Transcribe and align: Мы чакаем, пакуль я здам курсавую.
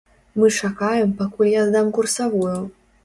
Мы 0.43 0.47
чакаем, 0.55 1.13
пакуль 1.19 1.51
я 1.51 1.61
здам 1.67 1.93
курсавую. 1.99 2.57